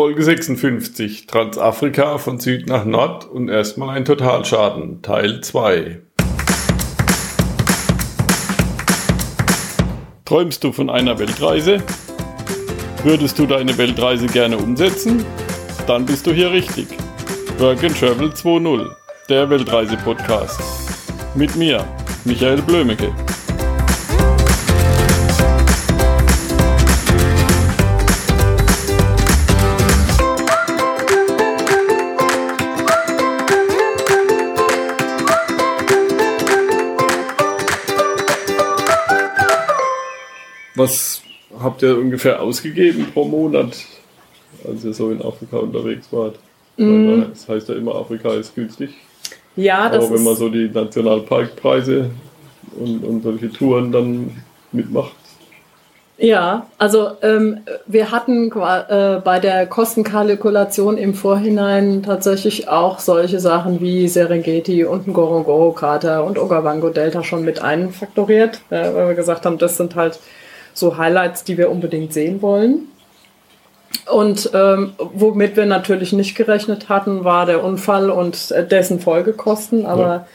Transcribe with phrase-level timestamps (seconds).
[0.00, 6.00] Folge 56, Transafrika von Süd nach Nord und erstmal ein Totalschaden, Teil 2.
[10.24, 11.82] Träumst du von einer Weltreise?
[13.04, 15.22] Würdest du deine Weltreise gerne umsetzen?
[15.86, 16.86] Dann bist du hier richtig.
[17.58, 18.90] Work and Travel 2.0,
[19.28, 20.62] der Weltreise-Podcast.
[21.34, 21.86] Mit mir,
[22.24, 23.12] Michael Blömecke.
[40.80, 41.20] Was
[41.62, 43.76] habt ihr ungefähr ausgegeben pro Monat,
[44.66, 46.36] als ihr so in Afrika unterwegs wart?
[46.78, 47.22] Mm.
[47.30, 48.90] Das heißt ja immer, Afrika ist günstig.
[49.56, 52.10] Ja, das Aber wenn man so die Nationalparkpreise
[52.78, 55.12] und, und solche Touren dann mitmacht.
[56.16, 63.82] Ja, also ähm, wir hatten äh, bei der Kostenkalkulation im Vorhinein tatsächlich auch solche Sachen
[63.82, 69.76] wie Serengeti und Ngorongoro-Krater und Okavango-Delta schon mit einfaktoriert, äh, weil wir gesagt haben, das
[69.76, 70.20] sind halt
[70.74, 72.88] so Highlights, die wir unbedingt sehen wollen.
[74.10, 79.86] Und ähm, womit wir natürlich nicht gerechnet hatten, war der Unfall und dessen Folgekosten.
[79.86, 80.26] Aber ja.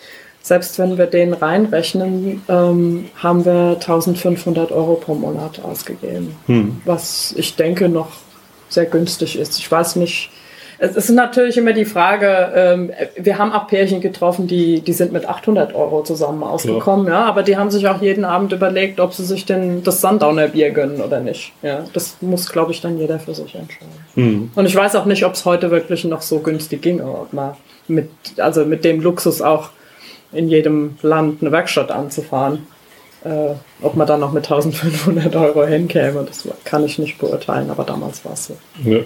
[0.41, 6.35] selbst wenn wir den reinrechnen, ähm, haben wir 1500 Euro pro Monat ausgegeben.
[6.47, 6.81] Hm.
[6.85, 8.11] Was ich denke noch
[8.69, 9.57] sehr günstig ist.
[9.59, 10.31] Ich weiß nicht,
[10.85, 15.11] es ist natürlich immer die Frage, ähm, wir haben auch Pärchen getroffen, die, die sind
[15.11, 17.13] mit 800 Euro zusammen ausgekommen, ja.
[17.13, 17.25] ja.
[17.25, 20.71] aber die haben sich auch jeden Abend überlegt, ob sie sich denn das Sundowner Bier
[20.71, 21.53] gönnen oder nicht.
[21.61, 23.91] Ja, das muss, glaube ich, dann jeder für sich entscheiden.
[24.15, 24.51] Mhm.
[24.55, 27.53] Und ich weiß auch nicht, ob es heute wirklich noch so günstig ging, ob man
[27.87, 29.69] mit, also mit dem Luxus auch
[30.31, 32.67] in jedem Land eine Werkstatt anzufahren.
[33.23, 37.83] Äh, ob man dann noch mit 1500 Euro hinkäme, das kann ich nicht beurteilen, aber
[37.83, 38.57] damals war es so.
[38.83, 38.99] Ja.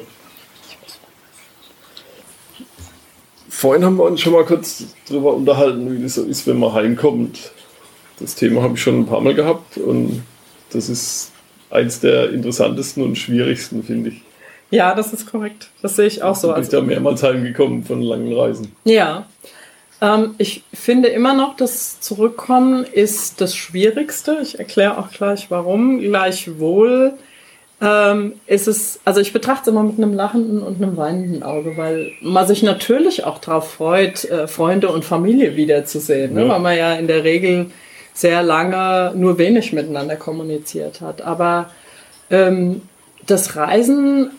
[3.60, 6.72] Vorhin haben wir uns schon mal kurz darüber unterhalten, wie das so ist, wenn man
[6.72, 7.52] heimkommt.
[8.18, 10.24] Das Thema habe ich schon ein paar Mal gehabt und
[10.72, 11.34] das ist
[11.70, 14.22] eins der interessantesten und schwierigsten, finde ich.
[14.72, 15.72] Ja, das ist korrekt.
[15.82, 16.48] Das sehe ich auch so.
[16.48, 18.72] Du bist ja mehrmals heimgekommen von langen Reisen.
[18.86, 19.28] Ja.
[20.00, 24.38] Ähm, ich finde immer noch, das Zurückkommen ist das Schwierigste.
[24.42, 26.00] Ich erkläre auch gleich warum.
[26.00, 27.16] Gleichwohl
[27.82, 31.78] ähm, ist es, also ich betrachte es immer mit einem lachenden und einem weinenden Auge,
[31.78, 36.44] weil man sich natürlich auch darauf freut, äh, Freunde und Familie wiederzusehen, ne?
[36.44, 36.50] ja.
[36.50, 37.68] weil man ja in der Regel
[38.14, 41.22] sehr lange nur wenig miteinander kommuniziert hat.
[41.22, 41.70] Aber
[42.30, 42.82] ähm,
[43.26, 44.32] das Reisen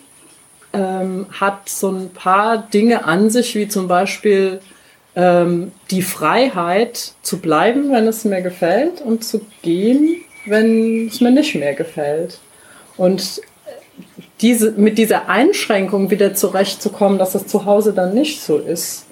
[0.73, 4.59] ähm, hat so ein paar Dinge an sich, wie zum Beispiel
[5.15, 11.31] ähm, die Freiheit zu bleiben, wenn es mir gefällt, und zu gehen, wenn es mir
[11.31, 12.39] nicht mehr gefällt.
[12.97, 13.41] Und
[14.41, 19.05] diese, mit dieser Einschränkung wieder zurechtzukommen, dass das zu Hause dann nicht so ist,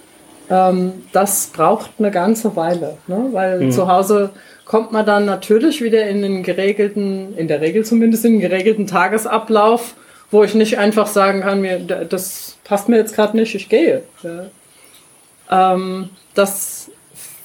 [0.50, 2.98] ähm, das braucht eine ganze Weile.
[3.08, 3.30] Ne?
[3.32, 3.72] Weil mhm.
[3.72, 4.32] zu Hause
[4.66, 8.88] kommt man dann natürlich wieder in den geregelten, in der Regel zumindest in den geregelten
[8.88, 9.96] Tagesablauf,
[10.32, 14.04] wo ich nicht einfach sagen kann, mir, das passt mir jetzt gerade nicht, ich gehe.
[14.22, 15.74] Ja.
[15.74, 16.92] Ähm, das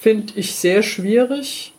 [0.01, 1.73] finde ich sehr schwierig.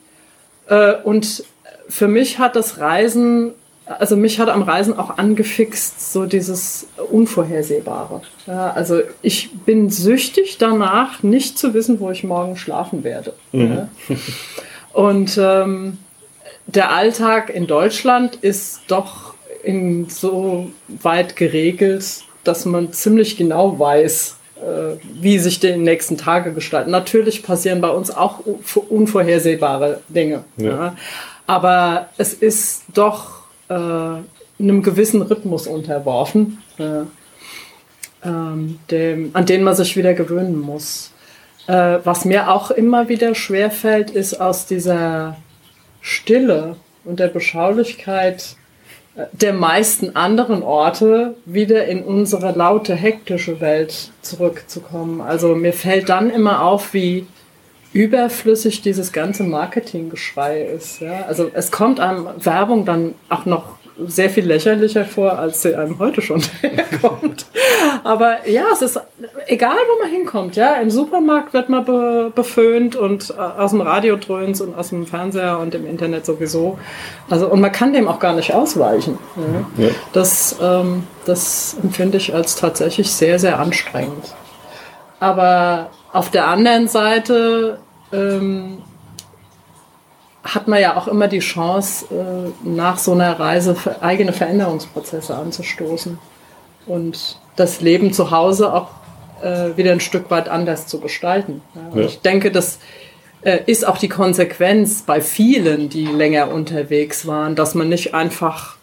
[0.68, 1.44] Äh, und
[1.88, 3.54] für mich hat das Reisen
[3.86, 8.22] also mich hat am Reisen auch angefixt, so dieses Unvorhersehbare.
[8.48, 13.34] Ja, also ich bin süchtig danach, nicht zu wissen, wo ich morgen schlafen werde.
[13.52, 13.88] Mhm.
[14.10, 14.16] Ja.
[14.94, 15.98] Und ähm,
[16.68, 24.38] der Alltag in Deutschland ist doch in so weit geregelt, dass man ziemlich genau weiß,
[24.58, 26.92] äh, wie sich die nächsten Tage gestalten.
[26.92, 28.42] Natürlich passieren bei uns auch
[28.90, 30.44] unvorhersehbare Dinge.
[30.58, 30.96] Ja.
[31.48, 37.02] Aber es ist doch einem gewissen Rhythmus unterworfen, äh,
[38.24, 41.12] ähm, dem, an den man sich wieder gewöhnen muss.
[41.68, 45.38] Äh, was mir auch immer wieder schwerfällt, ist aus dieser
[46.02, 48.56] Stille und der Beschaulichkeit
[49.16, 55.22] äh, der meisten anderen Orte wieder in unsere laute, hektische Welt zurückzukommen.
[55.22, 57.26] Also mir fällt dann immer auf, wie
[57.96, 61.00] überflüssig dieses ganze Marketinggeschrei ist.
[61.00, 61.24] Ja?
[61.30, 65.98] Also es kommt einem Werbung dann auch noch sehr viel lächerlicher vor, als sie einem
[65.98, 66.44] heute schon
[67.02, 67.46] kommt.
[68.04, 69.00] Aber ja, es ist
[69.48, 70.58] egal, wo man hinkommt.
[70.58, 74.90] Ja, im Supermarkt wird man be beföhnt und äh, aus dem Radio dröhnt und aus
[74.90, 76.78] dem Fernseher und im Internet sowieso.
[77.30, 79.18] Also und man kann dem auch gar nicht ausweichen.
[79.78, 79.86] Ja?
[79.86, 79.92] Ja.
[80.12, 84.36] Das, ähm, das empfinde ich als tatsächlich sehr, sehr anstrengend.
[85.22, 87.80] Aber auf der anderen Seite
[88.16, 88.78] ähm,
[90.44, 96.18] hat man ja auch immer die Chance, äh, nach so einer Reise eigene Veränderungsprozesse anzustoßen.
[96.88, 98.90] und das Leben zu Hause auch
[99.42, 101.62] äh, wieder ein Stück weit anders zu gestalten.
[101.74, 102.06] Ja, ja.
[102.06, 102.80] Ich denke, das
[103.42, 108.76] äh, ist auch die Konsequenz bei vielen, die länger unterwegs waren, dass man nicht einfach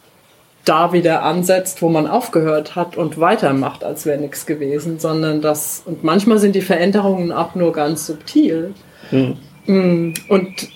[0.65, 5.83] da wieder ansetzt, wo man aufgehört hat und weitermacht, als wäre nichts gewesen, sondern das,
[5.85, 8.73] und manchmal sind die Veränderungen auch nur ganz subtil.
[9.11, 10.13] Mhm.
[10.27, 10.69] Und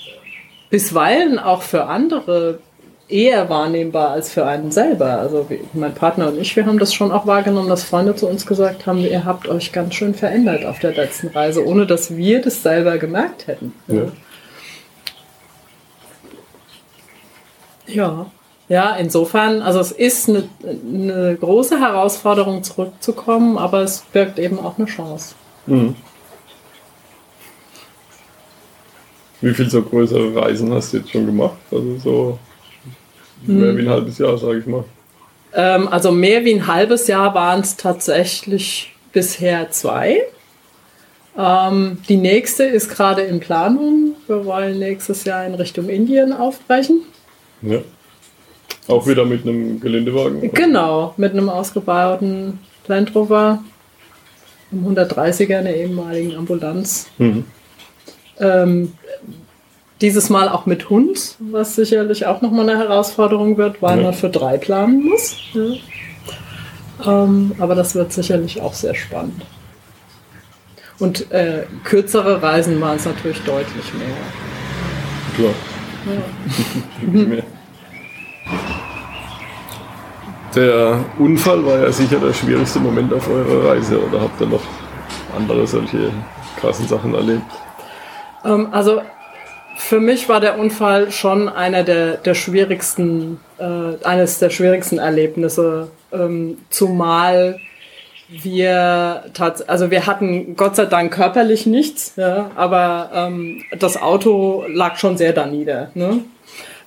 [0.69, 2.59] bisweilen auch für andere
[3.09, 5.19] eher wahrnehmbar als für einen selber.
[5.19, 8.45] Also mein Partner und ich, wir haben das schon auch wahrgenommen, dass Freunde zu uns
[8.45, 12.41] gesagt haben, ihr habt euch ganz schön verändert auf der letzten Reise, ohne dass wir
[12.41, 13.73] das selber gemerkt hätten.
[13.87, 14.11] Ja.
[17.87, 18.25] Ja,
[18.67, 24.77] ja insofern, also es ist eine, eine große Herausforderung, zurückzukommen, aber es birgt eben auch
[24.77, 25.35] eine Chance.
[25.65, 25.95] Mhm.
[29.41, 31.57] Wie viele so größere Reisen hast du jetzt schon gemacht?
[31.71, 32.39] Also so
[33.45, 34.83] Mehr wie ein halbes Jahr, sage ich mal.
[35.53, 40.23] Ähm, also mehr wie ein halbes Jahr waren es tatsächlich bisher zwei.
[41.37, 44.15] Ähm, die nächste ist gerade in Planung.
[44.27, 47.01] Wir wollen nächstes Jahr in Richtung Indien aufbrechen.
[47.61, 47.79] Ja.
[48.87, 50.51] Auch wieder mit einem Geländewagen?
[50.53, 53.63] Genau, mit einem ausgebauten Land Rover,
[54.71, 57.07] einem 130er, einer ehemaligen Ambulanz.
[57.17, 57.45] Mhm.
[58.39, 58.93] Ähm,
[60.01, 64.03] dieses Mal auch mit Hund, was sicherlich auch nochmal eine Herausforderung wird, weil ja.
[64.03, 65.37] man für drei planen muss.
[65.53, 67.23] Ja.
[67.23, 69.43] Ähm, aber das wird sicherlich auch sehr spannend.
[70.99, 74.07] Und äh, kürzere Reisen waren es natürlich deutlich mehr.
[75.35, 75.53] Klar.
[76.05, 77.43] Ja.
[80.55, 84.63] der Unfall war ja sicher der schwierigste Moment auf eurer Reise oder habt ihr noch
[85.35, 86.11] andere solche
[86.59, 87.43] krassen Sachen erlebt?
[88.43, 89.01] Ähm, also
[89.87, 95.87] für mich war der Unfall schon einer der, der schwierigsten, äh, eines der schwierigsten Erlebnisse,
[96.11, 97.61] ähm, zumal
[98.27, 99.23] wir
[99.67, 105.15] also wir hatten Gott sei Dank körperlich nichts, ja, aber ähm, das Auto lag schon
[105.15, 105.91] sehr da nieder.
[105.93, 106.19] Ne?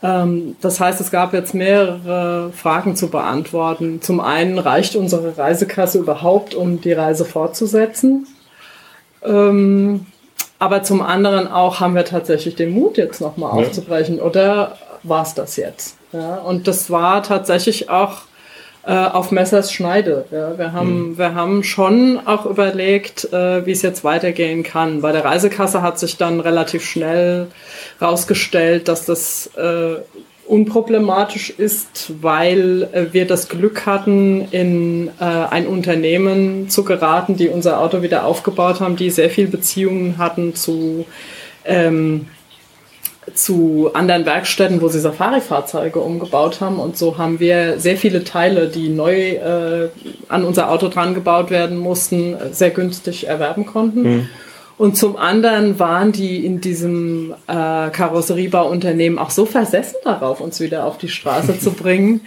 [0.02, 4.02] Ähm, das heißt, es gab jetzt mehrere Fragen zu beantworten.
[4.02, 8.26] Zum einen reicht unsere Reisekasse überhaupt, um die Reise fortzusetzen?
[9.24, 10.04] Ähm,
[10.60, 13.66] aber zum anderen auch haben wir tatsächlich den Mut, jetzt nochmal ja.
[13.66, 14.20] aufzubrechen.
[14.20, 15.96] Oder war es das jetzt?
[16.12, 18.18] Ja, und das war tatsächlich auch
[18.84, 20.26] äh, auf Messers Schneide.
[20.30, 21.18] Ja, wir, haben, mhm.
[21.18, 25.00] wir haben schon auch überlegt, äh, wie es jetzt weitergehen kann.
[25.00, 27.46] Bei der Reisekasse hat sich dann relativ schnell
[28.00, 29.96] rausgestellt, dass das äh,
[30.50, 37.48] unproblematisch ist, weil äh, wir das Glück hatten, in äh, ein Unternehmen zu geraten, die
[37.48, 41.06] unser Auto wieder aufgebaut haben, die sehr viel Beziehungen hatten zu,
[41.64, 42.26] ähm,
[43.32, 46.80] zu anderen Werkstätten, wo sie Safari-Fahrzeuge umgebaut haben.
[46.80, 49.88] Und so haben wir sehr viele Teile, die neu äh,
[50.28, 54.02] an unser Auto dran gebaut werden mussten, sehr günstig erwerben konnten.
[54.02, 54.28] Mhm.
[54.80, 60.86] Und zum anderen waren die in diesem äh, Karosseriebauunternehmen auch so versessen darauf, uns wieder
[60.86, 62.22] auf die Straße zu bringen,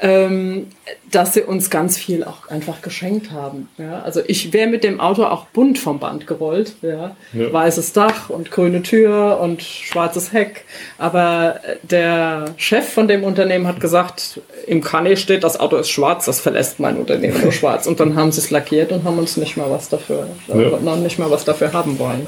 [0.00, 0.66] ähm,
[1.10, 3.68] dass sie uns ganz viel auch einfach geschenkt haben.
[3.78, 4.02] Ja?
[4.02, 6.74] Also ich wäre mit dem Auto auch bunt vom Band gerollt.
[6.82, 7.16] Ja?
[7.32, 7.52] ja?
[7.52, 10.64] Weißes Dach und grüne Tür und schwarzes Heck.
[10.98, 15.90] Aber äh, der Chef von dem Unternehmen hat gesagt, im Kanne steht, das Auto ist
[15.90, 17.86] schwarz, das verlässt mein Unternehmen nur schwarz.
[17.86, 20.54] Und dann haben sie es lackiert und haben uns nicht mal was dafür, ja.
[20.54, 22.26] äh, nicht mal was dafür haben wollen.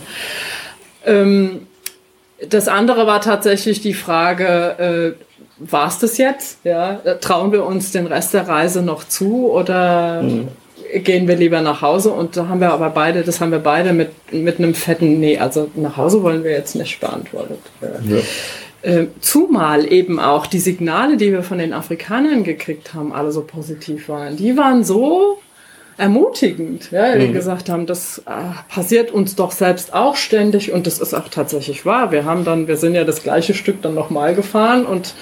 [1.05, 1.67] Ähm,
[2.49, 6.59] das andere war tatsächlich die Frage, äh, war es das jetzt?
[6.65, 10.49] Ja, trauen wir uns den Rest der Reise noch zu oder mhm.
[11.03, 12.11] gehen wir lieber nach Hause?
[12.11, 15.39] Und da haben wir aber beide, das haben wir beide mit, mit einem fetten Nee,
[15.39, 17.61] also nach Hause wollen wir jetzt nicht beantwortet.
[17.81, 18.19] Ja.
[18.83, 23.43] Äh, zumal eben auch die Signale, die wir von den Afrikanern gekriegt haben, alle so
[23.43, 24.37] positiv waren.
[24.37, 25.39] Die waren so
[25.99, 27.33] ermutigend, ja, die mhm.
[27.33, 28.31] gesagt haben, das äh,
[28.73, 32.13] passiert uns doch selbst auch ständig und das ist auch tatsächlich wahr.
[32.13, 35.15] Wir haben dann, wir sind ja das gleiche Stück dann nochmal gefahren und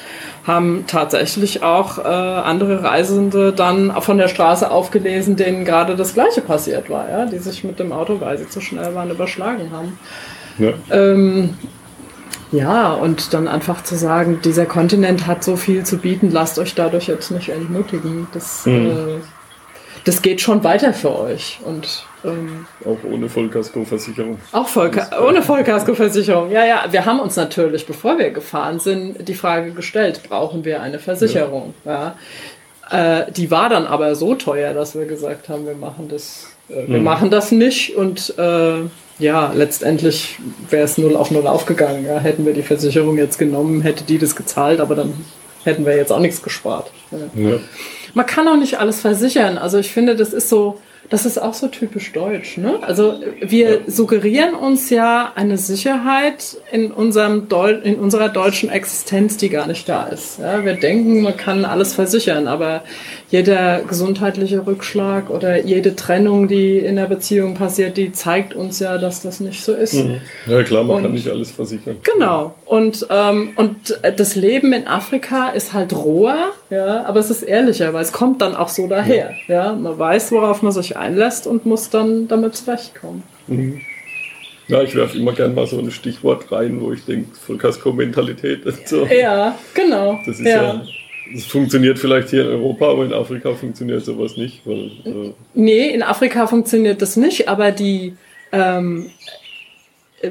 [0.45, 6.41] haben tatsächlich auch äh, andere Reisende dann von der Straße aufgelesen, denen gerade das Gleiche
[6.41, 9.99] passiert war, ja, die sich mit dem Auto, weil sie zu schnell waren, überschlagen haben.
[10.59, 10.73] Ja.
[10.91, 11.55] Ähm,
[12.51, 16.75] ja, und dann einfach zu sagen, dieser Kontinent hat so viel zu bieten, lasst euch
[16.75, 18.29] dadurch jetzt nicht entmutigen.
[18.33, 18.87] Das mhm.
[18.87, 18.93] äh,
[20.05, 21.59] das geht schon weiter für euch.
[21.65, 24.39] Und, ähm, auch ohne Vollkaskoversicherung.
[24.53, 26.51] Auch Vollka ohne Vollkaskoversicherung.
[26.51, 26.85] Ja, ja.
[26.91, 31.75] Wir haben uns natürlich, bevor wir gefahren sind, die Frage gestellt, brauchen wir eine Versicherung?
[31.85, 32.15] Ja.
[32.91, 33.21] ja.
[33.21, 36.87] Äh, die war dann aber so teuer, dass wir gesagt haben, wir machen das, äh,
[36.87, 37.05] wir mhm.
[37.05, 38.81] machen das nicht und äh,
[39.19, 42.05] ja, letztendlich wäre es null auf null aufgegangen.
[42.05, 42.19] Ja.
[42.19, 45.15] Hätten wir die Versicherung jetzt genommen, hätte die das gezahlt, aber dann
[45.65, 46.91] hätten wir jetzt auch nichts gespart.
[47.11, 47.49] Ja.
[47.51, 47.57] Ja.
[48.15, 49.59] Man kann auch nicht alles versichern.
[49.59, 50.81] Also ich finde, das ist so,
[51.15, 52.57] das ist auch so typisch deutsch.
[52.57, 52.75] Ne?
[52.81, 53.77] Also wir ja.
[53.87, 59.89] suggerieren uns ja eine Sicherheit in, unserem Deu in unserer deutschen Existenz, die gar nicht
[59.89, 60.41] da ist.
[60.41, 60.65] Ja?
[60.65, 62.83] Wir denken, man kann alles versichern, aber
[63.31, 68.99] jeder gesundheitliche Rückschlag oder jede Trennung, die in der Beziehung passiert, die zeigt uns ja,
[68.99, 69.95] dass das nicht so ist.
[69.95, 70.21] Mhm.
[70.49, 71.99] Ja klar, man und, kann nicht alles versichern.
[72.03, 72.55] Genau.
[72.65, 77.93] Und, ähm, und das Leben in Afrika ist halt roher, ja, aber es ist ehrlicher,
[77.93, 79.35] weil es kommt dann auch so daher.
[79.47, 79.55] Ja.
[79.67, 79.73] ja.
[79.75, 83.23] Man weiß, worauf man sich einlässt und muss dann damit zurechtkommen.
[83.47, 83.81] Mhm.
[84.67, 88.89] Ja, ich werfe immer gerne mal so ein Stichwort rein, wo ich denke, Vollkasko-Mentalität und
[88.89, 89.07] so.
[89.07, 90.19] Ja, genau.
[90.25, 90.83] Das ist ja, ja
[91.35, 94.63] es funktioniert vielleicht hier in Europa, aber in Afrika funktioniert sowas nicht.
[94.65, 98.15] Weil, äh nee, in Afrika funktioniert das nicht, aber die
[98.53, 99.11] ähm,
[100.21, 100.31] äh,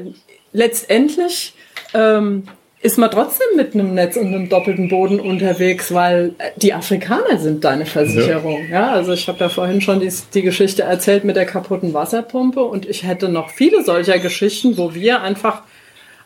[0.52, 1.54] letztendlich
[1.94, 2.44] ähm,
[2.84, 7.38] ist man trotzdem mit einem Netz und einem doppelten Boden unterwegs, weil äh, die Afrikaner
[7.38, 8.60] sind deine Versicherung.
[8.68, 11.94] Ja, ja also ich habe ja vorhin schon die, die Geschichte erzählt mit der kaputten
[11.94, 15.62] Wasserpumpe und ich hätte noch viele solcher Geschichten, wo wir einfach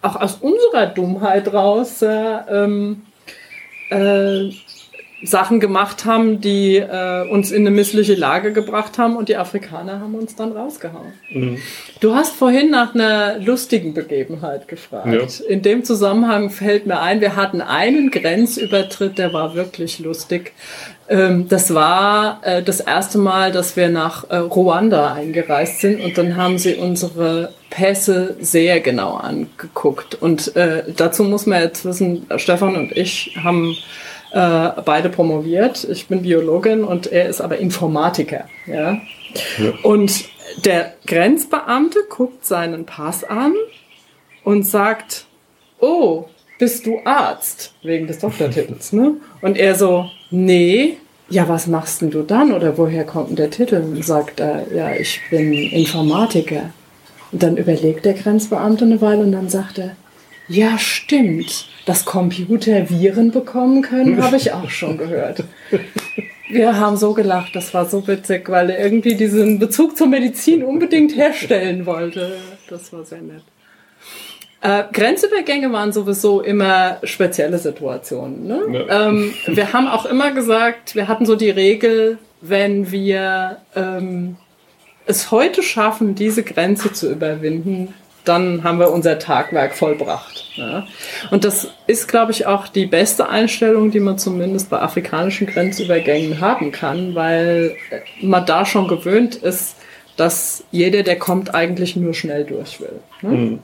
[0.02, 3.02] auch aus unserer Dummheit raus äh, ähm,
[3.90, 4.50] äh,
[5.22, 10.00] Sachen gemacht haben, die äh, uns in eine missliche Lage gebracht haben und die Afrikaner
[10.00, 11.12] haben uns dann rausgehauen.
[11.30, 11.58] Mhm.
[12.00, 15.08] Du hast vorhin nach einer lustigen Begebenheit gefragt.
[15.12, 15.46] Ja.
[15.48, 20.52] In dem Zusammenhang fällt mir ein, wir hatten einen Grenzübertritt, der war wirklich lustig.
[21.08, 26.16] Ähm, das war äh, das erste Mal, dass wir nach äh, Ruanda eingereist sind und
[26.16, 30.14] dann haben sie unsere Pässe sehr genau angeguckt.
[30.14, 33.76] Und äh, dazu muss man jetzt wissen, Stefan und ich haben
[34.32, 35.84] äh, beide promoviert.
[35.84, 38.44] Ich bin Biologin und er ist aber Informatiker.
[38.66, 39.00] Ja?
[39.58, 39.72] ja.
[39.82, 40.24] Und
[40.64, 43.54] der Grenzbeamte guckt seinen Pass an
[44.44, 45.26] und sagt,
[45.80, 46.26] oh,
[46.58, 47.74] bist du Arzt?
[47.82, 49.16] Wegen des Doktortitels, ne?
[49.42, 50.98] Und er so, nee,
[51.30, 52.52] ja, was machst denn du dann?
[52.52, 53.76] Oder woher kommt denn der Titel?
[53.76, 56.70] Und sagt er, ja, ich bin Informatiker.
[57.30, 59.96] Und dann überlegt der Grenzbeamte eine Weile und dann sagt er,
[60.48, 61.68] ja, stimmt.
[61.86, 65.44] Dass Computer Viren bekommen können, habe ich auch schon gehört.
[66.50, 70.62] Wir haben so gelacht, das war so witzig, weil er irgendwie diesen Bezug zur Medizin
[70.62, 72.36] unbedingt herstellen wollte.
[72.68, 73.42] Das war sehr nett.
[74.60, 78.46] Äh, Grenzübergänge waren sowieso immer spezielle Situationen.
[78.46, 78.86] Ne?
[78.88, 79.08] Ja.
[79.08, 84.36] Ähm, wir haben auch immer gesagt, wir hatten so die Regel, wenn wir ähm,
[85.06, 87.94] es heute schaffen, diese Grenze zu überwinden,
[88.24, 90.44] dann haben wir unser Tagwerk vollbracht.
[90.56, 90.86] Ja.
[91.30, 96.40] Und das ist, glaube ich, auch die beste Einstellung, die man zumindest bei afrikanischen Grenzübergängen
[96.40, 97.76] haben kann, weil
[98.20, 99.76] man da schon gewöhnt ist,
[100.16, 103.00] dass jeder, der kommt, eigentlich nur schnell durch will.
[103.22, 103.30] Ne?
[103.30, 103.58] Mhm.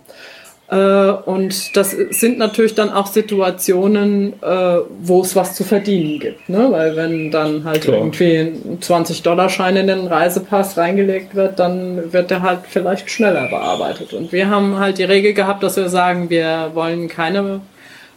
[0.68, 6.48] Äh, und das sind natürlich dann auch Situationen, äh, wo es was zu verdienen gibt.
[6.48, 6.66] Ne?
[6.70, 7.98] Weil wenn dann halt Klar.
[7.98, 14.14] irgendwie ein 20-Dollar-Schein in den Reisepass reingelegt wird, dann wird der halt vielleicht schneller bearbeitet.
[14.14, 17.60] Und wir haben halt die Regel gehabt, dass wir sagen, wir wollen keine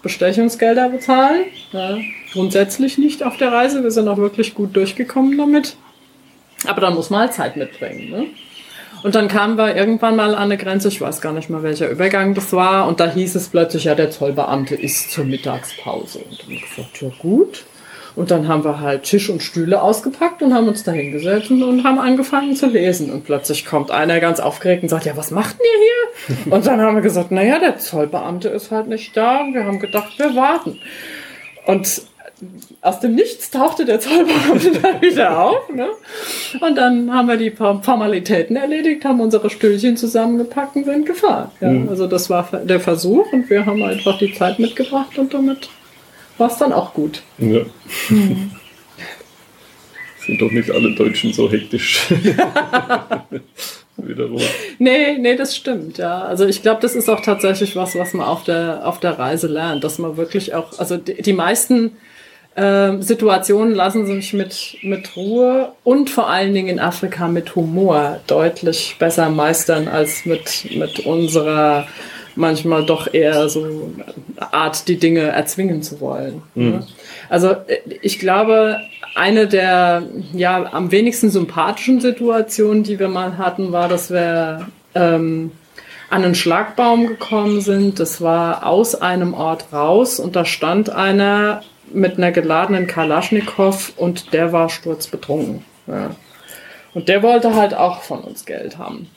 [0.01, 1.45] Bestechungsgelder bezahlen.
[1.73, 1.97] Ja,
[2.31, 3.83] grundsätzlich nicht auf der Reise.
[3.83, 5.75] Wir sind auch wirklich gut durchgekommen damit.
[6.65, 8.09] Aber dann muss man halt Zeit mitbringen.
[8.09, 8.27] Ne?
[9.03, 11.89] Und dann kamen wir irgendwann mal an eine Grenze, ich weiß gar nicht mal welcher
[11.89, 16.19] Übergang das war, und da hieß es plötzlich, ja, der Zollbeamte ist zur Mittagspause.
[16.19, 17.65] Und dann haben wir gesagt, ja gut.
[18.17, 21.83] Und dann haben wir halt Tisch und Stühle ausgepackt und haben uns da hingesetzt und
[21.83, 23.11] haben angefangen zu lesen.
[23.11, 26.51] Und plötzlich kommt einer ganz aufgeregt und sagt, ja, was macht ihr hier?
[26.51, 29.41] Und dann haben wir gesagt, naja, der Zollbeamte ist halt nicht da.
[29.41, 30.79] Und wir haben gedacht, wir warten.
[31.67, 32.01] Und
[32.81, 35.69] aus dem Nichts tauchte der Zollbeamte dann wieder auf.
[35.69, 35.87] Ne?
[36.61, 41.51] Und dann haben wir die Formalitäten erledigt, haben unsere Stühlchen zusammengepackt und sind gefahren.
[41.61, 41.69] Ja?
[41.69, 41.89] Mhm.
[41.89, 45.69] Also das war der Versuch und wir haben einfach die Zeit mitgebracht und damit
[46.37, 47.23] war es dann auch gut.
[47.39, 47.61] Ja.
[48.09, 48.51] Mhm.
[50.25, 52.01] Sind doch nicht alle Deutschen so hektisch.
[53.97, 54.41] Wiederum.
[54.77, 56.21] Nee, nee, das stimmt, ja.
[56.21, 59.47] Also ich glaube, das ist auch tatsächlich was, was man auf der, auf der Reise
[59.47, 61.93] lernt, dass man wirklich auch, also die, die meisten
[62.59, 68.19] ähm, Situationen lassen sich mit, mit Ruhe und vor allen Dingen in Afrika mit Humor
[68.25, 71.87] deutlich besser meistern als mit, mit unserer
[72.35, 73.91] manchmal doch eher so
[74.37, 76.41] Art, die Dinge erzwingen zu wollen.
[76.55, 76.83] Mhm.
[77.29, 77.55] Also
[78.01, 78.77] ich glaube,
[79.13, 85.51] eine der ja am wenigsten sympathischen Situationen, die wir mal hatten, war, dass wir ähm,
[86.09, 87.99] an einen Schlagbaum gekommen sind.
[87.99, 91.61] Das war aus einem Ort raus und da stand einer
[91.93, 95.63] mit einer geladenen Kalaschnikow und der war sturzbetrunken.
[95.87, 96.15] Ja.
[96.93, 99.09] Und der wollte halt auch von uns Geld haben.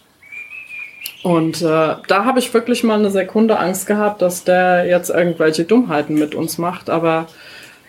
[1.23, 1.65] Und äh,
[2.09, 6.35] da habe ich wirklich mal eine Sekunde Angst gehabt, dass der jetzt irgendwelche Dummheiten mit
[6.35, 7.27] uns macht, aber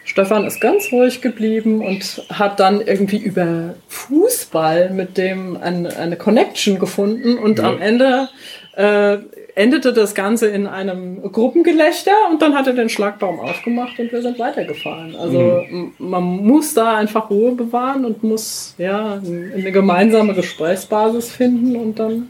[0.04, 6.18] Stefan ist ganz ruhig geblieben und hat dann irgendwie über Fußball mit dem eine, eine
[6.18, 7.70] Connection gefunden und ja.
[7.70, 8.28] am Ende
[8.76, 9.20] äh,
[9.55, 14.22] endete das Ganze in einem Gruppengelächter und dann hat er den Schlagbaum aufgemacht und wir
[14.22, 15.15] sind weitergefahren.
[15.15, 15.93] Also mhm.
[15.98, 22.29] man muss da einfach Ruhe bewahren und muss ja eine gemeinsame Gesprächsbasis finden und dann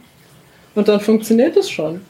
[0.74, 2.02] und dann funktioniert es schon.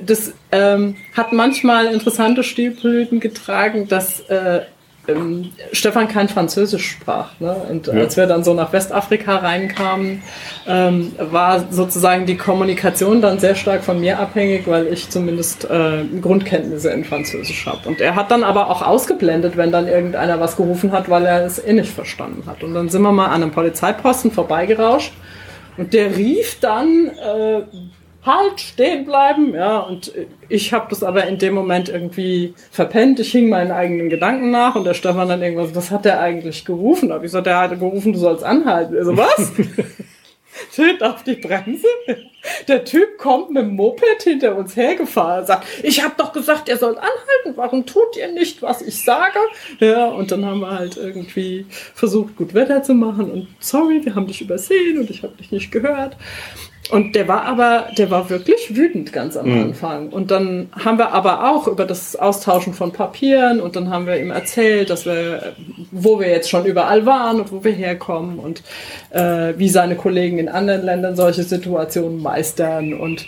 [0.00, 4.62] Das ähm, hat manchmal interessante Stilblüten getragen, dass äh,
[5.08, 7.30] ähm, Stefan kein Französisch sprach.
[7.40, 7.54] Ne?
[7.68, 7.94] Und ja.
[7.94, 10.22] als wir dann so nach Westafrika reinkamen,
[10.66, 16.04] ähm, war sozusagen die Kommunikation dann sehr stark von mir abhängig, weil ich zumindest äh,
[16.20, 17.88] Grundkenntnisse in Französisch habe.
[17.88, 21.44] Und er hat dann aber auch ausgeblendet, wenn dann irgendeiner was gerufen hat, weil er
[21.44, 22.62] es eh nicht verstanden hat.
[22.62, 25.12] Und dann sind wir mal an einem Polizeiposten vorbeigerauscht
[25.76, 27.62] und der rief dann, äh,
[28.24, 30.12] halt, stehen bleiben, ja, und
[30.48, 34.74] ich habe das aber in dem Moment irgendwie verpennt, ich hing meinen eigenen Gedanken nach
[34.74, 37.12] und der Stefan dann irgendwas, was hat der eigentlich gerufen?
[37.12, 38.96] Hab ich gesagt, der hat gerufen, du sollst anhalten.
[38.96, 39.52] Also was?
[40.74, 41.86] tritt auf die Bremse.
[42.68, 46.76] Der Typ kommt mit dem Moped hinter uns hergefahren, sagt, ich habe doch gesagt, ihr
[46.76, 49.38] sollt anhalten, warum tut ihr nicht, was ich sage?
[49.78, 54.14] Ja, und dann haben wir halt irgendwie versucht, gut Wetter zu machen und sorry, wir
[54.14, 56.16] haben dich übersehen und ich habe dich nicht gehört.
[56.90, 59.62] Und der war aber, der war wirklich wütend ganz am mhm.
[59.62, 60.08] Anfang.
[60.08, 64.18] Und dann haben wir aber auch über das Austauschen von Papieren und dann haben wir
[64.18, 65.54] ihm erzählt, dass wir,
[65.92, 68.62] wo wir jetzt schon überall waren und wo wir herkommen und
[69.10, 73.26] äh, wie seine Kollegen in anderen Ländern solche Situationen meistern und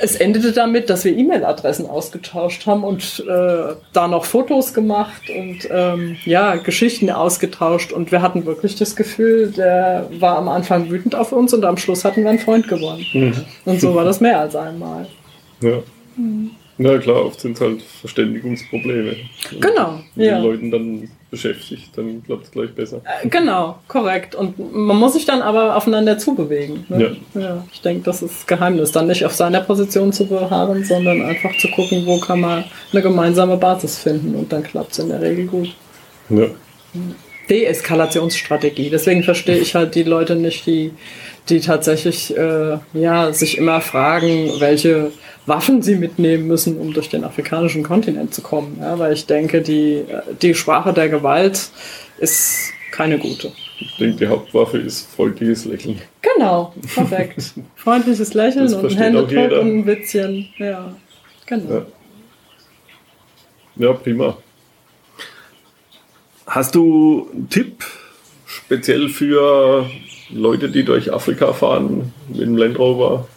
[0.00, 5.68] es endete damit, dass wir E-Mail-Adressen ausgetauscht haben und äh, da noch Fotos gemacht und
[5.70, 7.92] ähm, ja, Geschichten ausgetauscht.
[7.92, 11.76] Und wir hatten wirklich das Gefühl, der war am Anfang wütend auf uns und am
[11.76, 13.04] Schluss hatten wir einen Freund gewonnen.
[13.12, 13.34] Mhm.
[13.64, 15.06] Und so war das mehr als einmal.
[15.60, 15.82] Ja.
[16.16, 16.50] Mhm.
[16.82, 19.14] Na klar, oft sind es halt Verständigungsprobleme.
[19.60, 20.00] Genau.
[20.14, 20.38] Wenn ja.
[20.38, 23.02] die Leuten dann beschäftigt, dann klappt es gleich besser.
[23.04, 24.34] Äh, genau, korrekt.
[24.34, 26.86] Und man muss sich dann aber aufeinander zubewegen.
[26.88, 27.18] Ne?
[27.34, 27.40] Ja.
[27.40, 27.64] ja.
[27.70, 28.92] Ich denke, das ist das Geheimnis.
[28.92, 33.02] Dann nicht auf seiner Position zu beharren, sondern einfach zu gucken, wo kann man eine
[33.02, 35.76] gemeinsame Basis finden und dann klappt es in der Regel gut.
[36.30, 36.46] Ja.
[37.50, 38.90] Deeskalationsstrategie.
[38.90, 40.92] Deswegen verstehe ich halt die Leute nicht, die,
[41.48, 45.10] die tatsächlich äh, ja, sich immer fragen, welche
[45.46, 48.78] Waffen sie mitnehmen müssen, um durch den afrikanischen Kontinent zu kommen.
[48.80, 50.04] Ja, weil ich denke, die,
[50.40, 51.70] die Sprache der Gewalt
[52.18, 53.52] ist keine gute.
[53.80, 56.00] Ich denke, die Hauptwaffe ist freundliches Lächeln.
[56.20, 57.54] Genau, perfekt.
[57.76, 60.48] freundliches Lächeln und ein Händedruck und ein Witzchen.
[60.58, 60.94] Ja,
[61.46, 61.72] genau.
[61.72, 61.86] Ja.
[63.76, 64.36] ja, prima.
[66.50, 67.84] Hast du einen Tipp
[68.44, 69.88] speziell für
[70.30, 73.28] Leute, die durch Afrika fahren mit dem Land Rover?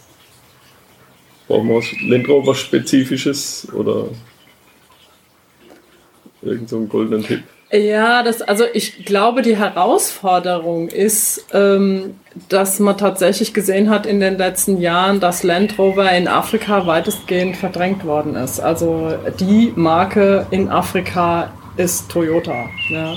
[1.46, 4.06] Brauchen wir was Land Rover Spezifisches oder
[6.42, 7.44] irgend so goldenen Tipp?
[7.70, 12.16] Ja, das, also ich glaube, die Herausforderung ist, ähm,
[12.48, 17.56] dass man tatsächlich gesehen hat in den letzten Jahren, dass Land Rover in Afrika weitestgehend
[17.56, 18.58] verdrängt worden ist.
[18.58, 22.68] Also die Marke in Afrika ist Toyota.
[22.88, 23.16] Ja.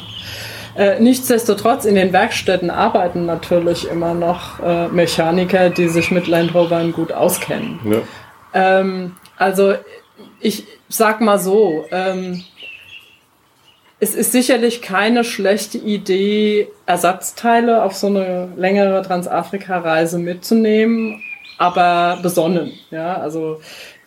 [0.75, 6.53] Äh, nichtsdestotrotz, in den Werkstätten arbeiten natürlich immer noch äh, Mechaniker, die sich mit Land
[6.53, 7.79] Rovern gut auskennen.
[7.83, 8.01] Ja.
[8.79, 9.73] Ähm, also
[10.39, 12.43] ich sag mal so, ähm,
[13.99, 21.23] es ist sicherlich keine schlechte Idee, Ersatzteile auf so eine längere Transafrika-Reise mitzunehmen,
[21.57, 22.73] aber besonnen.
[22.91, 23.59] Ja, also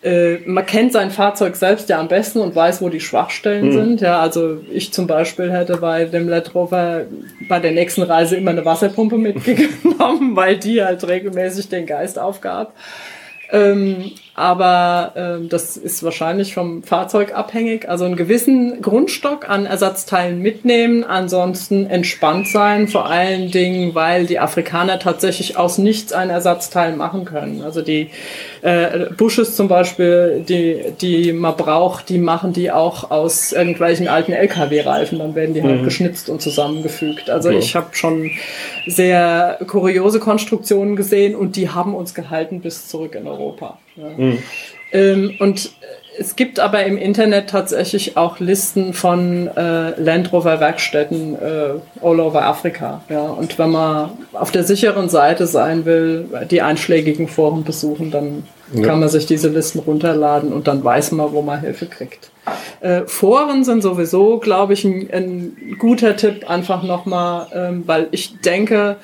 [0.02, 3.72] äh, man kennt sein Fahrzeug selbst ja am besten und weiß, wo die Schwachstellen mhm.
[3.72, 4.00] sind.
[4.00, 7.02] Ja, also ich zum Beispiel hätte bei dem Land Rover
[7.48, 12.74] bei der nächsten Reise immer eine Wasserpumpe mitgenommen, weil die halt regelmäßig den Geist aufgab.
[13.52, 17.86] Ähm, aber äh, das ist wahrscheinlich vom Fahrzeug abhängig.
[17.90, 24.38] Also einen gewissen Grundstock an Ersatzteilen mitnehmen, ansonsten entspannt sein, vor allen Dingen, weil die
[24.38, 27.60] Afrikaner tatsächlich aus nichts ein Ersatzteil machen können.
[27.62, 28.08] Also die
[28.62, 34.32] äh, Bushes zum Beispiel, die, die man braucht, die machen die auch aus irgendwelchen alten
[34.32, 35.18] LKW-Reifen.
[35.18, 35.84] Dann werden die halt mhm.
[35.84, 37.28] geschnitzt und zusammengefügt.
[37.28, 37.58] Also ja.
[37.58, 38.30] ich habe schon
[38.86, 43.76] sehr kuriose Konstruktionen gesehen und die haben uns gehalten bis zurück in Europa.
[43.96, 44.08] Ja.
[44.16, 44.38] Mhm.
[44.92, 45.70] Ähm, und
[46.18, 52.20] es gibt aber im Internet tatsächlich auch Listen von äh, Land Rover Werkstätten äh, all
[52.20, 53.02] over Afrika.
[53.08, 53.22] Ja.
[53.22, 58.42] Und wenn man auf der sicheren Seite sein will, die einschlägigen Foren besuchen, dann
[58.74, 58.82] ja.
[58.82, 62.30] kann man sich diese Listen runterladen und dann weiß man, wo man Hilfe kriegt.
[62.80, 68.40] Äh, Foren sind sowieso, glaube ich, ein, ein, guter Tipp, einfach nochmal, ähm, weil ich
[68.40, 68.96] denke,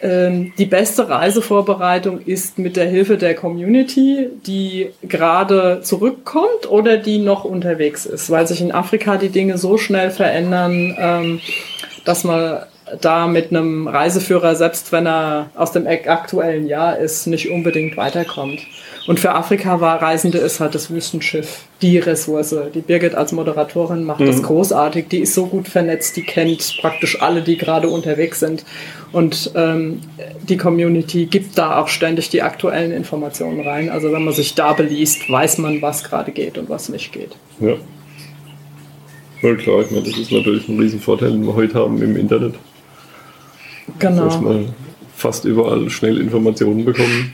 [0.00, 7.44] die beste Reisevorbereitung ist mit der Hilfe der Community, die gerade zurückkommt oder die noch
[7.44, 11.40] unterwegs ist, weil sich in Afrika die Dinge so schnell verändern, ähm,
[12.04, 12.60] dass man
[13.00, 18.60] da mit einem Reiseführer, selbst wenn er aus dem aktuellen Jahr ist, nicht unbedingt weiterkommt.
[19.08, 22.54] Und für Afrika war Reisende ist halt das Wüstenschiff die Ressource.
[22.74, 24.26] Die Birgit als Moderatorin macht mhm.
[24.26, 25.08] das großartig.
[25.08, 28.66] Die ist so gut vernetzt, die kennt praktisch alle, die gerade unterwegs sind.
[29.10, 30.02] Und ähm,
[30.46, 33.88] die Community gibt da auch ständig die aktuellen Informationen rein.
[33.88, 37.34] Also wenn man sich da beliest, weiß man, was gerade geht und was nicht geht.
[37.60, 37.76] Ja.
[39.40, 42.56] Voll klar, ich meine, das ist natürlich ein Riesenvorteil, den wir heute haben im Internet.
[43.98, 44.24] Genau.
[44.26, 44.66] Dass wir
[45.16, 47.32] fast überall schnell Informationen bekommen.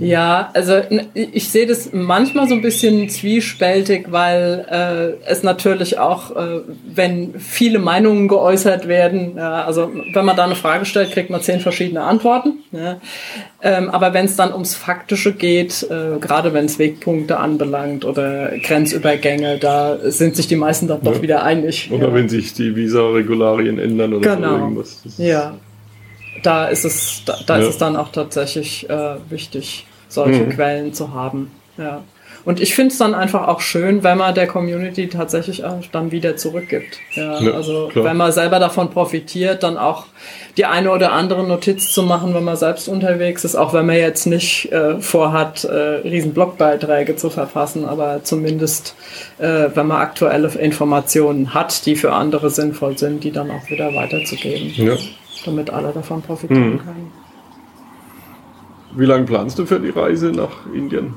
[0.00, 0.80] Ja, also
[1.14, 6.60] ich sehe das manchmal so ein bisschen zwiespältig, weil äh, es natürlich auch, äh,
[6.92, 11.40] wenn viele Meinungen geäußert werden, ja, also wenn man da eine Frage stellt, kriegt man
[11.40, 12.64] zehn verschiedene Antworten.
[12.72, 13.00] Ja.
[13.62, 18.52] Ähm, aber wenn es dann ums Faktische geht, äh, gerade wenn es Wegpunkte anbelangt oder
[18.58, 21.10] Grenzübergänge, da sind sich die meisten dann ja.
[21.10, 21.90] doch wieder einig.
[21.90, 24.50] Oder wenn sich die Visa-Regularien ändern oder genau.
[24.50, 25.02] so irgendwas.
[25.18, 25.56] Ja,
[26.42, 27.62] da ist es, da, da ja.
[27.62, 30.50] ist es dann auch tatsächlich äh, wichtig, solche mhm.
[30.50, 31.50] Quellen zu haben.
[31.78, 32.02] Ja.
[32.46, 36.12] Und ich finde es dann einfach auch schön, wenn man der Community tatsächlich auch dann
[36.12, 36.98] wieder zurückgibt.
[37.14, 38.04] Ja, ja also klar.
[38.04, 40.06] wenn man selber davon profitiert, dann auch
[40.56, 43.96] die eine oder andere Notiz zu machen, wenn man selbst unterwegs ist, auch wenn man
[43.96, 48.94] jetzt nicht äh, vorhat, äh, riesen Blogbeiträge zu verfassen, aber zumindest,
[49.38, 53.92] äh, wenn man aktuelle Informationen hat, die für andere sinnvoll sind, die dann auch wieder
[53.92, 54.72] weiterzugeben.
[54.76, 54.94] Ja
[55.44, 56.78] damit alle davon profitieren mhm.
[56.78, 57.12] können.
[58.96, 61.14] Wie lange planst du für die Reise nach Indien?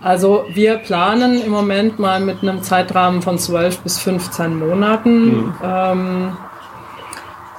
[0.00, 5.54] Also wir planen im Moment mal mit einem Zeitrahmen von 12 bis 15 Monaten mhm.
[5.62, 6.36] ähm,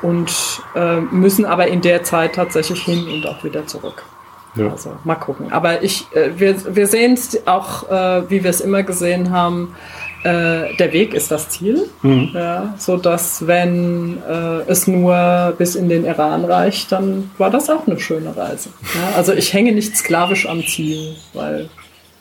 [0.01, 0.33] und
[0.73, 4.03] äh, müssen aber in der Zeit tatsächlich hin und auch wieder zurück.
[4.55, 4.69] Ja.
[4.69, 5.51] Also mal gucken.
[5.51, 9.75] Aber ich, äh, wir, wir sehen es auch, äh, wie wir es immer gesehen haben,
[10.23, 12.29] äh, der Weg ist das Ziel, mhm.
[12.33, 17.69] ja, so dass wenn äh, es nur bis in den Iran reicht, dann war das
[17.69, 18.69] auch eine schöne Reise.
[18.95, 21.69] Ja, also ich hänge nicht sklavisch am Ziel, weil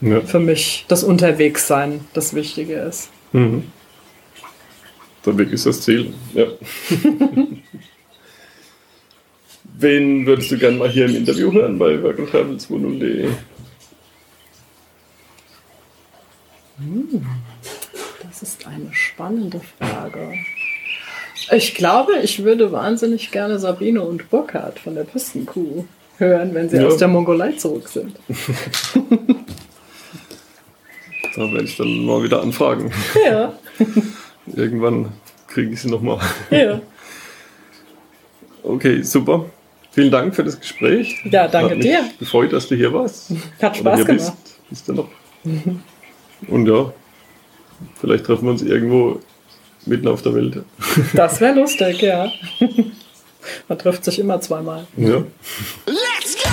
[0.00, 0.22] ja.
[0.22, 3.10] für mich das Unterwegssein das Wichtige ist.
[3.32, 3.64] Mhm.
[5.26, 6.46] Der Weg ist das Ziel, ja.
[9.78, 13.28] Wen würdest du gerne mal hier im Interview hören bei workandtravel20.de?
[16.78, 17.26] Hm.
[18.40, 20.32] Das ist eine spannende Frage.
[21.52, 25.84] Ich glaube, ich würde wahnsinnig gerne Sabine und Burkhard von der Pistenkuh
[26.16, 26.86] hören, wenn sie ja.
[26.86, 28.16] aus der Mongolei zurück sind.
[31.36, 32.90] da werde ich dann mal wieder anfragen.
[33.26, 33.52] Ja.
[34.54, 35.12] Irgendwann
[35.46, 36.18] kriege ich sie nochmal.
[36.50, 36.80] Ja.
[38.62, 39.46] Okay, super.
[39.90, 41.16] Vielen Dank für das Gespräch.
[41.24, 42.04] Ja, danke Hat mich dir.
[42.18, 43.32] Gefreut, dass du hier warst.
[43.60, 44.34] Hat Spaß gemacht.
[44.44, 45.08] Bist, bist du noch.
[46.46, 46.92] Und ja,
[48.00, 49.20] Vielleicht treffen wir uns irgendwo
[49.86, 50.62] mitten auf der Welt.
[51.14, 52.30] Das wäre lustig, ja.
[53.68, 54.86] Man trifft sich immer zweimal.
[54.96, 55.22] Ja.
[55.86, 56.50] Let's go!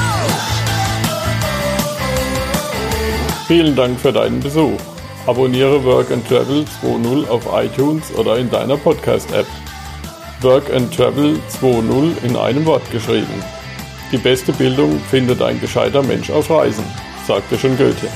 [3.47, 4.77] Vielen Dank für deinen Besuch.
[5.25, 9.45] Abonniere Work and Travel 2.0 auf iTunes oder in deiner Podcast-App.
[10.41, 13.43] Work and Travel 2.0 in einem Wort geschrieben.
[14.11, 16.85] Die beste Bildung findet ein gescheiter Mensch auf Reisen,
[17.25, 18.07] sagte schon Goethe.